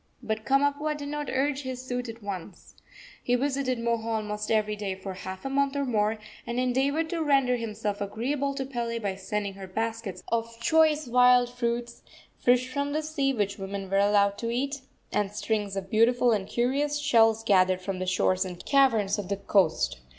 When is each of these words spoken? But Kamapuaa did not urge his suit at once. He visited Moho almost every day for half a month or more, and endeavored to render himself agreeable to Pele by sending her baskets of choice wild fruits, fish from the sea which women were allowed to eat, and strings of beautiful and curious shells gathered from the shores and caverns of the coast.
But 0.23 0.45
Kamapuaa 0.45 0.97
did 0.97 1.09
not 1.09 1.29
urge 1.29 1.61
his 1.61 1.85
suit 1.85 2.09
at 2.09 2.23
once. 2.23 2.73
He 3.23 3.35
visited 3.35 3.77
Moho 3.77 4.05
almost 4.05 4.49
every 4.49 4.75
day 4.75 4.95
for 4.95 5.13
half 5.13 5.45
a 5.45 5.47
month 5.51 5.75
or 5.75 5.85
more, 5.85 6.17
and 6.47 6.59
endeavored 6.59 7.07
to 7.11 7.21
render 7.23 7.55
himself 7.55 8.01
agreeable 8.01 8.55
to 8.55 8.65
Pele 8.65 8.97
by 8.97 9.13
sending 9.13 9.53
her 9.53 9.67
baskets 9.67 10.23
of 10.31 10.59
choice 10.59 11.05
wild 11.05 11.51
fruits, 11.53 12.01
fish 12.39 12.67
from 12.67 12.93
the 12.93 13.03
sea 13.03 13.31
which 13.31 13.59
women 13.59 13.91
were 13.91 13.99
allowed 13.99 14.39
to 14.39 14.49
eat, 14.49 14.81
and 15.11 15.31
strings 15.31 15.75
of 15.75 15.91
beautiful 15.91 16.31
and 16.31 16.47
curious 16.47 16.97
shells 16.97 17.43
gathered 17.43 17.79
from 17.83 17.99
the 17.99 18.07
shores 18.07 18.43
and 18.43 18.65
caverns 18.65 19.19
of 19.19 19.29
the 19.29 19.37
coast. 19.37 19.99